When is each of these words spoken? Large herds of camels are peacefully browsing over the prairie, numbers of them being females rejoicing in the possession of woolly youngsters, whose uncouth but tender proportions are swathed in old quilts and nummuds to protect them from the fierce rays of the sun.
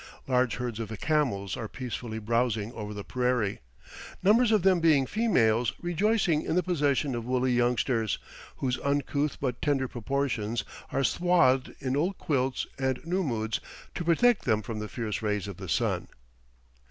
Large 0.27 0.55
herds 0.55 0.79
of 0.79 0.89
camels 0.99 1.55
are 1.55 1.67
peacefully 1.67 2.17
browsing 2.17 2.71
over 2.73 2.91
the 2.91 3.03
prairie, 3.03 3.59
numbers 4.23 4.51
of 4.51 4.63
them 4.63 4.79
being 4.79 5.05
females 5.05 5.73
rejoicing 5.79 6.41
in 6.41 6.55
the 6.55 6.63
possession 6.63 7.13
of 7.13 7.23
woolly 7.27 7.51
youngsters, 7.51 8.17
whose 8.55 8.79
uncouth 8.79 9.39
but 9.39 9.61
tender 9.61 9.87
proportions 9.87 10.63
are 10.91 11.03
swathed 11.03 11.75
in 11.79 11.95
old 11.95 12.17
quilts 12.17 12.65
and 12.79 12.97
nummuds 13.05 13.59
to 13.93 14.03
protect 14.03 14.43
them 14.45 14.63
from 14.63 14.79
the 14.79 14.89
fierce 14.89 15.21
rays 15.21 15.47
of 15.47 15.57
the 15.57 15.69
sun. 15.69 16.07